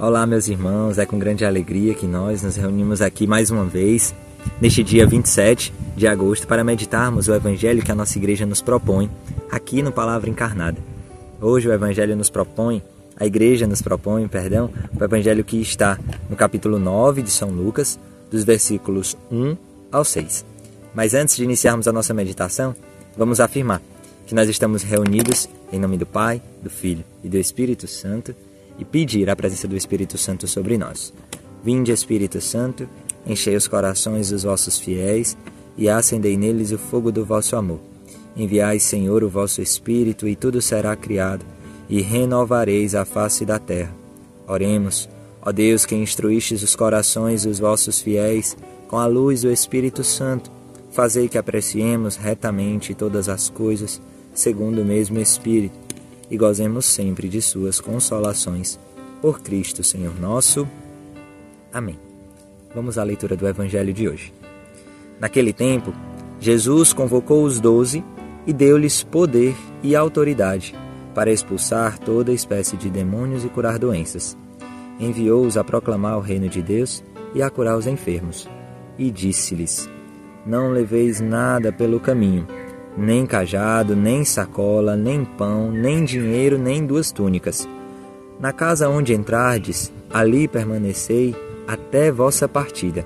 [0.00, 4.14] Olá, meus irmãos, é com grande alegria que nós nos reunimos aqui mais uma vez,
[4.60, 9.10] neste dia 27 de agosto, para meditarmos o Evangelho que a nossa igreja nos propõe,
[9.50, 10.78] aqui no Palavra Encarnada.
[11.40, 12.80] Hoje o Evangelho nos propõe,
[13.16, 15.98] a igreja nos propõe, perdão, o Evangelho que está
[16.30, 17.98] no capítulo 9 de São Lucas,
[18.30, 19.56] dos versículos 1
[19.90, 20.46] ao 6.
[20.94, 22.72] Mas antes de iniciarmos a nossa meditação,
[23.16, 23.82] vamos afirmar
[24.28, 28.32] que nós estamos reunidos em nome do Pai, do Filho e do Espírito Santo
[28.78, 31.12] e pedir a presença do Espírito Santo sobre nós.
[31.62, 32.88] Vinde, Espírito Santo,
[33.26, 35.36] enchei os corações dos vossos fiéis
[35.76, 37.80] e acendei neles o fogo do vosso amor.
[38.36, 41.44] Enviai, Senhor, o vosso Espírito, e tudo será criado,
[41.88, 43.92] e renovareis a face da terra.
[44.46, 45.08] Oremos,
[45.42, 48.56] ó Deus, que instruístes os corações dos vossos fiéis
[48.86, 50.50] com a luz do Espírito Santo,
[50.92, 54.00] fazei que apreciemos retamente todas as coisas,
[54.32, 55.87] segundo o mesmo Espírito
[56.30, 58.78] e gozemos sempre de Suas consolações.
[59.20, 60.68] Por Cristo, Senhor nosso.
[61.72, 61.98] Amém.
[62.74, 64.32] Vamos à leitura do Evangelho de hoje.
[65.18, 65.92] Naquele tempo,
[66.40, 68.04] Jesus convocou os doze
[68.46, 70.74] e deu-lhes poder e autoridade
[71.14, 74.36] para expulsar toda espécie de demônios e curar doenças.
[75.00, 77.02] Enviou-os a proclamar o reino de Deus
[77.34, 78.48] e a curar os enfermos.
[78.96, 79.88] E disse-lhes:
[80.46, 82.46] Não leveis nada pelo caminho
[82.96, 87.68] nem cajado, nem sacola, nem pão, nem dinheiro, nem duas túnicas.
[88.40, 91.34] Na casa onde entrardes, ali permanecei
[91.66, 93.04] até vossa partida.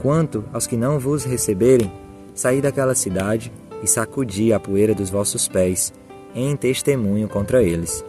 [0.00, 1.90] Quanto aos que não vos receberem,
[2.34, 5.92] saí daquela cidade e sacudi a poeira dos vossos pés,
[6.34, 8.04] em testemunho contra eles.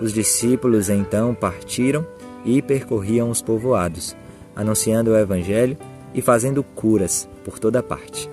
[0.00, 2.06] Os discípulos então partiram
[2.44, 4.16] e percorriam os povoados,
[4.56, 5.76] anunciando o Evangelho
[6.14, 8.30] e fazendo curas por toda parte.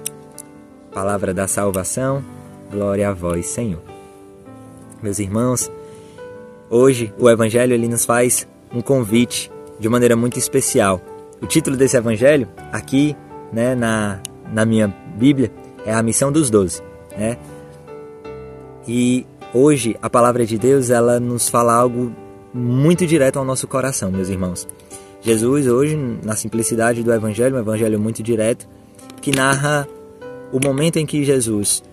[0.98, 2.26] Palavra da salvação,
[2.72, 3.84] glória a vós, Senhor.
[5.00, 5.72] Meus irmãos,
[6.72, 11.00] hoje o Evangelho ele nos faz um convite de maneira muito especial.
[11.40, 13.16] O título desse Evangelho, aqui
[13.54, 14.20] né, na,
[14.52, 15.52] na minha Bíblia,
[15.86, 16.82] é a missão dos doze.
[17.16, 17.38] Né?
[18.88, 19.24] E
[19.54, 22.12] hoje a palavra de Deus ela nos fala algo
[22.52, 24.68] muito direto ao nosso coração, meus irmãos.
[25.22, 28.68] Jesus hoje, na simplicidade do Evangelho, um Evangelho muito direto,
[29.22, 29.88] que narra
[30.52, 31.84] o momento em que Jesus,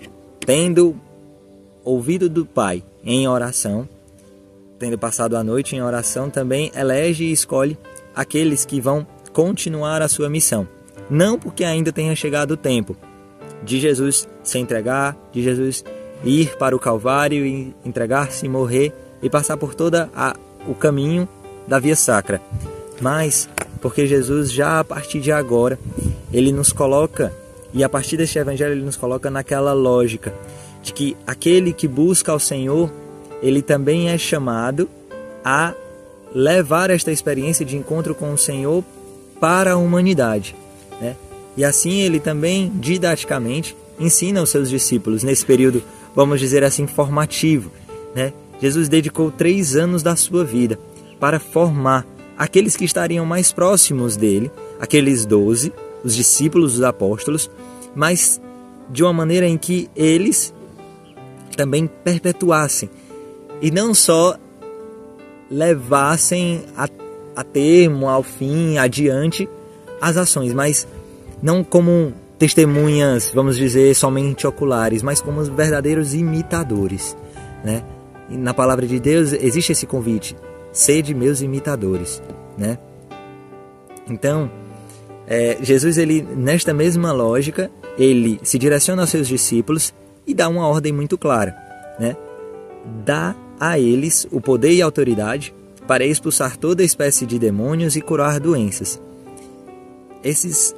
[0.40, 0.96] tendo
[1.84, 3.88] ouvido do Pai em oração,
[4.78, 7.78] tendo passado a noite em oração, também elege e escolhe
[8.14, 10.66] aqueles que vão continuar a sua missão.
[11.10, 12.96] Não porque ainda tenha chegado o tempo
[13.62, 15.84] de Jesus se entregar, de Jesus
[16.24, 18.92] ir para o Calvário e entregar-se, morrer
[19.22, 19.96] e passar por todo
[20.66, 21.28] o caminho
[21.66, 22.40] da via sacra,
[23.00, 23.48] mas
[23.80, 25.78] porque Jesus já a partir de agora
[26.32, 27.32] ele nos coloca
[27.74, 30.32] e a partir deste evangelho ele nos coloca naquela lógica
[30.80, 32.90] de que aquele que busca ao Senhor,
[33.42, 34.88] ele também é chamado
[35.44, 35.74] a
[36.32, 38.84] levar esta experiência de encontro com o Senhor
[39.40, 40.54] para a humanidade.
[41.00, 41.16] Né?
[41.56, 45.82] E assim ele também, didaticamente, ensina aos seus discípulos nesse período,
[46.14, 47.70] vamos dizer assim, formativo.
[48.14, 48.32] Né?
[48.60, 50.78] Jesus dedicou três anos da sua vida
[51.18, 55.72] para formar aqueles que estariam mais próximos dele, aqueles doze,
[56.04, 57.50] os discípulos, os apóstolos,
[57.94, 58.40] mas
[58.90, 60.52] de uma maneira em que eles
[61.56, 62.90] também perpetuassem
[63.62, 64.36] e não só
[65.50, 66.88] levassem a,
[67.34, 69.48] a termo, ao fim, adiante
[70.00, 70.86] as ações, mas
[71.42, 77.16] não como testemunhas, vamos dizer, somente oculares, mas como verdadeiros imitadores,
[77.64, 77.82] né?
[78.28, 80.36] E na palavra de Deus existe esse convite:
[80.72, 82.22] sede meus imitadores,
[82.58, 82.78] né?
[84.08, 84.50] Então,
[85.26, 89.94] é, Jesus, ele nesta mesma lógica, ele se direciona aos seus discípulos
[90.26, 91.56] e dá uma ordem muito clara,
[91.98, 92.16] né?
[93.04, 95.54] Dá a eles o poder e autoridade
[95.86, 99.00] para expulsar toda espécie de demônios e curar doenças.
[100.22, 100.74] Esses,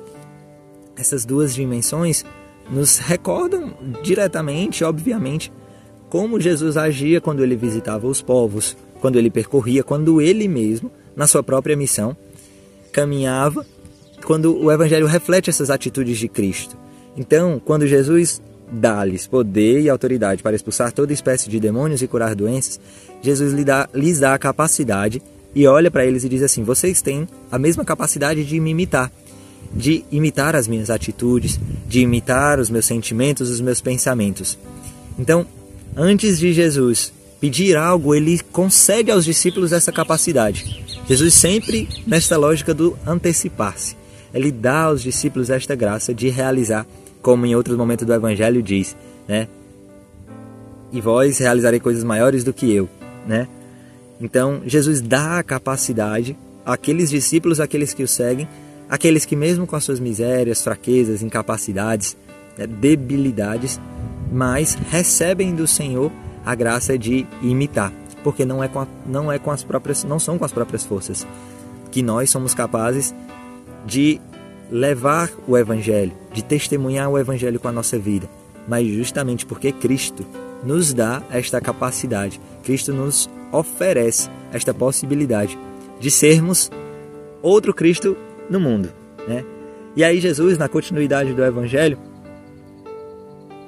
[0.97, 2.25] essas duas dimensões
[2.71, 5.53] nos recordam diretamente, obviamente,
[6.09, 11.26] como Jesus agia quando ele visitava os povos, quando ele percorria, quando ele mesmo, na
[11.26, 12.17] sua própria missão,
[12.93, 13.65] caminhava
[14.26, 16.76] quando o Evangelho reflete essas atitudes de Cristo.
[17.17, 22.34] Então, quando Jesus dá-lhes poder e autoridade para expulsar toda espécie de demônios e curar
[22.34, 22.81] doenças,
[23.23, 25.23] Jesus lhes dá, lhes dá a capacidade
[25.55, 29.12] e olha para eles e diz assim: vocês têm a mesma capacidade de me imitar,
[29.73, 34.58] de imitar as minhas atitudes, de imitar os meus sentimentos, os meus pensamentos.
[35.17, 35.46] Então,
[35.96, 40.84] antes de Jesus pedir algo, ele concede aos discípulos essa capacidade.
[41.08, 43.94] Jesus sempre nesta lógica do antecipar-se
[44.32, 46.87] ele dá aos discípulos esta graça de realizar,
[47.23, 48.96] como em outros momentos do Evangelho diz,
[49.26, 49.49] né?
[50.93, 52.88] E vós realizarei coisas maiores do que eu,
[53.26, 53.49] né?
[54.20, 58.49] Então, Jesus dá a capacidade àqueles discípulos, àqueles que o seguem,
[58.88, 62.17] aqueles que, mesmo com as suas misérias, fraquezas, incapacidades,
[62.56, 63.81] né, debilidades,
[64.32, 66.11] mas recebem do Senhor
[66.44, 70.19] a graça de imitar, porque não é com a, não é com as próprias não
[70.19, 71.26] são com as próprias forças
[71.90, 73.14] que nós somos capazes
[73.87, 74.21] de
[74.71, 78.29] levar o evangelho, de testemunhar o evangelho com a nossa vida,
[78.67, 80.27] mas justamente porque Cristo
[80.65, 85.56] nos dá esta capacidade, Cristo nos oferece esta possibilidade
[86.00, 86.71] de sermos
[87.41, 88.17] outro Cristo
[88.50, 88.93] no mundo,
[89.27, 89.44] né?
[89.94, 91.99] E aí Jesus, na continuidade do evangelho,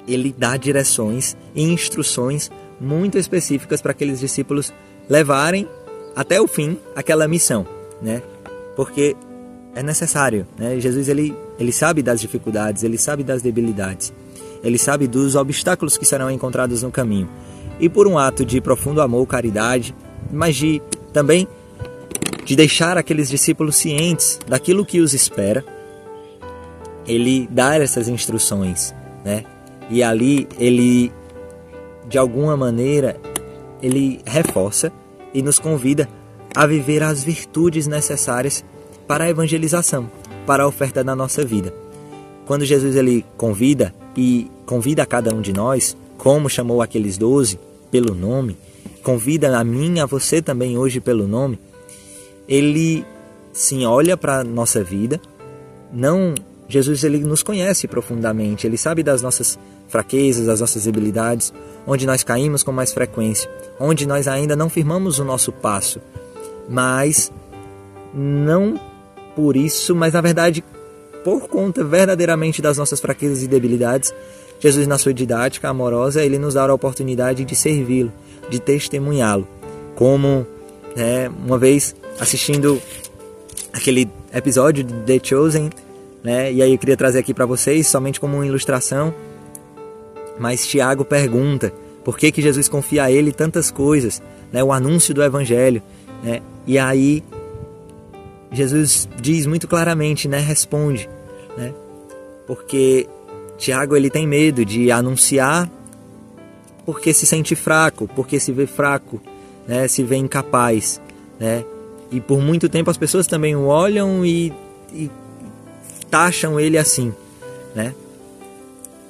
[0.07, 4.73] ele dá direções e instruções muito específicas para aqueles discípulos
[5.09, 5.67] levarem
[6.15, 7.65] até o fim aquela missão,
[8.01, 8.21] né?
[8.75, 9.15] Porque
[9.79, 10.77] é necessário, né?
[10.77, 14.11] Jesus ele ele sabe das dificuldades, ele sabe das debilidades,
[14.61, 17.29] ele sabe dos obstáculos que serão encontrados no caminho.
[17.79, 19.95] E por um ato de profundo amor, caridade,
[20.29, 20.81] mas de
[21.13, 21.47] também
[22.43, 25.63] de deixar aqueles discípulos cientes daquilo que os espera,
[27.07, 28.93] ele dá essas instruções,
[29.23, 29.45] né?
[29.89, 31.09] E ali ele
[32.09, 33.15] de alguma maneira
[33.81, 34.91] ele reforça
[35.33, 36.09] e nos convida
[36.53, 38.65] a viver as virtudes necessárias
[39.09, 40.07] para a evangelização,
[40.45, 41.73] para a oferta da nossa vida.
[42.45, 47.59] Quando Jesus ele convida e convida a cada um de nós, como chamou aqueles doze
[47.89, 48.55] pelo nome,
[49.01, 51.57] convida a mim, a você também hoje pelo nome,
[52.47, 53.03] ele
[53.51, 55.19] sim olha para a nossa vida,
[55.91, 56.35] não
[56.67, 59.57] Jesus ele nos conhece profundamente, ele sabe das nossas
[59.87, 61.51] fraquezas, das nossas debilidades,
[61.87, 65.99] onde nós caímos com mais frequência, onde nós ainda não firmamos o nosso passo,
[66.69, 67.31] mas
[68.13, 68.79] não
[69.39, 70.61] por isso, mas na verdade
[71.23, 74.13] por conta verdadeiramente das nossas fraquezas e debilidades,
[74.59, 78.11] Jesus na sua didática amorosa, ele nos dá a oportunidade de servi-lo,
[78.49, 79.47] de testemunhá-lo,
[79.95, 80.45] como
[80.93, 82.81] né, uma vez assistindo
[83.71, 85.69] aquele episódio de The Chosen,
[86.21, 86.51] né?
[86.51, 89.13] E aí eu queria trazer aqui para vocês somente como uma ilustração.
[90.37, 91.71] Mas Tiago pergunta
[92.03, 94.21] por que, que Jesus confia a ele tantas coisas,
[94.51, 94.61] né?
[94.61, 95.81] O anúncio do evangelho,
[96.21, 96.41] né?
[96.67, 97.23] E aí
[98.51, 100.39] Jesus diz muito claramente, né?
[100.39, 101.09] Responde,
[101.57, 101.73] né?
[102.47, 103.07] Porque
[103.57, 105.69] Tiago ele tem medo de anunciar
[106.85, 109.21] porque se sente fraco, porque se vê fraco,
[109.67, 109.87] né?
[109.87, 110.99] Se vê incapaz,
[111.39, 111.63] né?
[112.11, 114.51] E por muito tempo as pessoas também o olham e,
[114.91, 115.11] e
[116.09, 117.13] taxam ele assim,
[117.75, 117.93] né?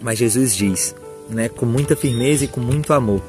[0.01, 0.95] Mas Jesus diz,
[1.29, 3.21] né, com muita firmeza e com muito amor: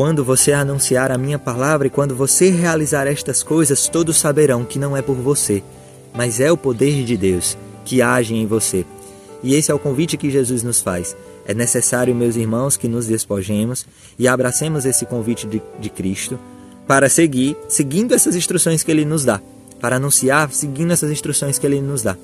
[0.00, 4.78] Quando você anunciar a minha palavra e quando você realizar estas coisas, todos saberão que
[4.78, 5.62] não é por você,
[6.14, 7.54] mas é o poder de Deus
[7.84, 8.86] que age em você.
[9.42, 11.14] E esse é o convite que Jesus nos faz.
[11.44, 13.86] É necessário, meus irmãos, que nos despojemos
[14.18, 16.38] e abracemos esse convite de, de Cristo
[16.86, 19.38] para seguir, seguindo essas instruções que ele nos dá
[19.82, 22.16] para anunciar seguindo essas instruções que ele nos dá,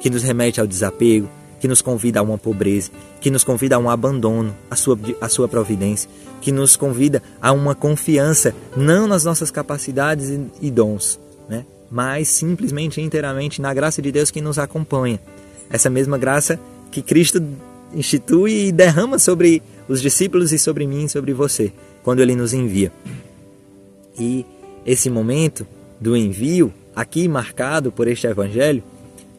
[0.00, 1.28] que nos remete ao desapego,
[1.60, 2.90] que nos convida a uma pobreza,
[3.20, 6.08] que nos convida a um abandono à sua, à sua providência,
[6.40, 11.18] que nos convida a uma confiança não nas nossas capacidades e, e dons,
[11.48, 11.64] né?
[11.90, 15.20] mas simplesmente inteiramente na graça de Deus que nos acompanha.
[15.70, 16.58] Essa mesma graça
[16.90, 17.42] que Cristo
[17.92, 22.92] institui e derrama sobre os discípulos e sobre mim sobre você, quando ele nos envia.
[24.18, 24.44] E
[24.84, 25.66] esse momento
[26.00, 28.82] do envio aqui marcado por este Evangelho,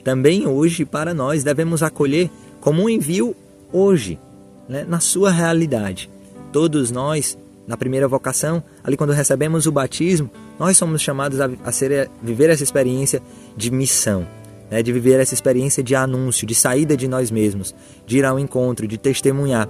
[0.10, 3.36] também hoje para nós devemos acolher como um envio
[3.72, 4.20] hoje,
[4.68, 6.10] né, na sua realidade.
[6.52, 7.38] Todos nós,
[7.68, 12.08] na primeira vocação, ali quando recebemos o batismo, nós somos chamados a, a, ser, a
[12.24, 13.22] viver essa experiência
[13.56, 14.26] de missão,
[14.72, 17.76] né, de viver essa experiência de anúncio, de saída de nós mesmos,
[18.08, 19.70] de ir ao encontro, de testemunhar,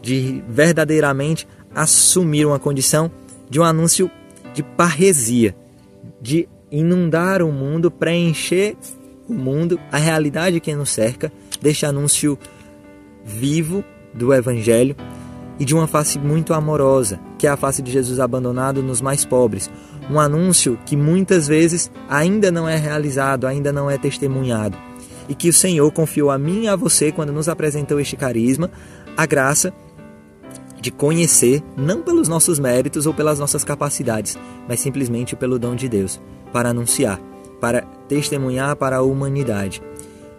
[0.00, 3.10] de verdadeiramente assumir uma condição
[3.50, 4.08] de um anúncio
[4.54, 5.56] de parresia,
[6.20, 8.76] de inundar o mundo, preencher
[9.32, 12.38] o mundo, a realidade que nos cerca, deste anúncio
[13.24, 14.94] vivo do Evangelho
[15.58, 19.24] e de uma face muito amorosa, que é a face de Jesus abandonado nos mais
[19.24, 19.70] pobres.
[20.10, 24.76] Um anúncio que muitas vezes ainda não é realizado, ainda não é testemunhado.
[25.28, 28.70] E que o Senhor confiou a mim e a você quando nos apresentou este carisma,
[29.16, 29.72] a graça
[30.80, 34.36] de conhecer, não pelos nossos méritos ou pelas nossas capacidades,
[34.68, 36.20] mas simplesmente pelo dom de Deus
[36.52, 37.20] para anunciar,
[37.60, 39.82] para testemunhar para a humanidade.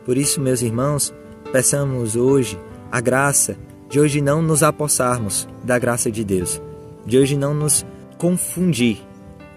[0.05, 1.11] Por isso, meus irmãos,
[1.51, 2.59] peçamos hoje
[2.91, 3.57] a graça
[3.89, 6.61] de hoje não nos apossarmos da graça de Deus,
[7.03, 7.83] de hoje não nos
[8.19, 9.01] confundir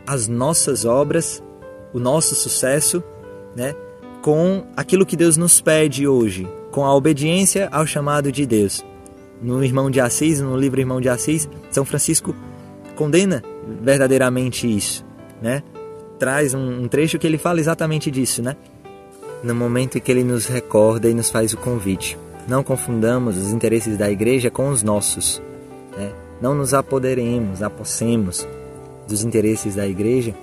[0.07, 1.43] as nossas obras,
[1.93, 3.05] o nosso sucesso,
[3.55, 3.75] né,
[4.23, 8.83] com aquilo que Deus nos pede hoje, com a obediência ao chamado de Deus.
[9.43, 12.35] No Irmão de Assis, no livro Irmão de Assis, São Francisco
[12.95, 13.43] condena
[13.83, 15.05] verdadeiramente isso,
[15.43, 15.63] né?
[16.19, 18.57] Traz um, um trecho que ele fala exatamente disso, né?
[19.43, 22.19] No momento em que ele nos recorda e nos faz o convite.
[22.49, 25.43] Não confundamos os interesses da igreja com os nossos.
[25.97, 26.13] Né?
[26.41, 28.47] Não nos apoderemos, apossemos
[29.07, 30.35] dos interesses da igreja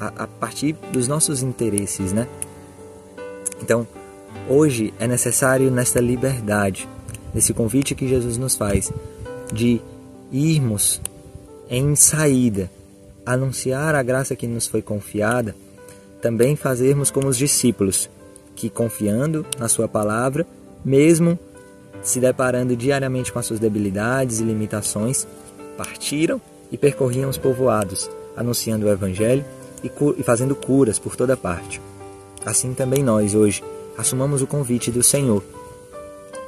[0.00, 2.26] a, a partir dos nossos interesses, né?
[3.62, 3.86] Então,
[4.48, 6.88] hoje é necessário nesta liberdade,
[7.34, 8.92] nesse convite que Jesus nos faz,
[9.52, 9.80] de
[10.30, 11.00] irmos
[11.68, 12.70] em saída,
[13.26, 15.56] anunciar a graça que nos foi confiada,
[16.22, 18.08] também fazermos como os discípulos,
[18.54, 20.46] que confiando na Sua palavra,
[20.84, 21.36] mesmo
[22.02, 25.26] se deparando diariamente com as suas debilidades e limitações,
[25.76, 26.40] partiram
[26.70, 29.44] e percorriam os povoados, anunciando o Evangelho
[29.82, 31.80] e, e fazendo curas por toda parte.
[32.44, 33.62] Assim também nós, hoje,
[33.98, 35.42] assumamos o convite do Senhor.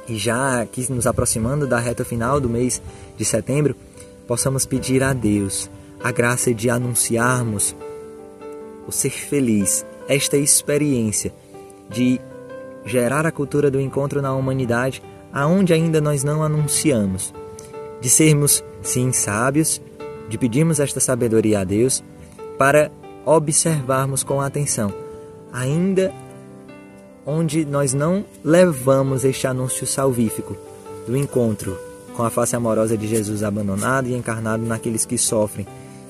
[0.07, 2.81] E já aqui nos aproximando da reta final do mês
[3.17, 3.75] de setembro,
[4.25, 5.69] possamos pedir a Deus
[6.03, 7.75] a graça de anunciarmos
[8.87, 11.33] o ser feliz, esta experiência
[11.89, 12.19] de
[12.85, 17.33] gerar a cultura do encontro na humanidade aonde ainda nós não anunciamos,
[18.01, 19.81] de sermos sim sábios,
[20.27, 22.03] de pedirmos esta sabedoria a Deus
[22.57, 22.91] para
[23.25, 24.93] observarmos com atenção,
[25.51, 26.13] ainda
[27.25, 30.57] onde nós não levamos este anúncio salvífico
[31.05, 31.77] do encontro
[32.15, 35.65] com a face amorosa de Jesus abandonado e encarnado naqueles que sofrem,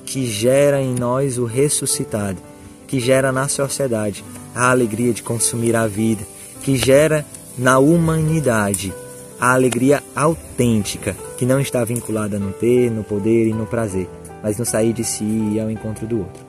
[0.09, 2.39] que gera em nós o ressuscitado,
[2.87, 4.25] que gera na sociedade
[4.55, 6.25] a alegria de consumir a vida,
[6.63, 7.23] que gera
[7.55, 8.91] na humanidade
[9.39, 14.09] a alegria autêntica, que não está vinculada no ter, no poder e no prazer,
[14.41, 15.23] mas no sair de si
[15.53, 16.43] e ao encontro do outro.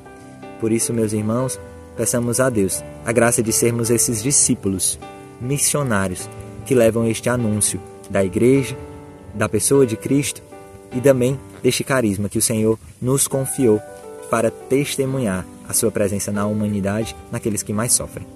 [0.58, 1.60] Por isso, meus irmãos,
[1.98, 4.98] peçamos a Deus a graça de sermos esses discípulos,
[5.38, 6.30] missionários,
[6.64, 8.74] que levam este anúncio da igreja,
[9.34, 10.42] da pessoa de Cristo
[10.96, 13.80] e também deste carisma que o Senhor nos confiou
[14.30, 18.26] para testemunhar a sua presença na humanidade, naqueles que mais sofrem.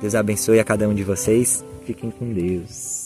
[0.00, 1.64] Deus abençoe a cada um de vocês.
[1.86, 3.03] Fiquem com Deus.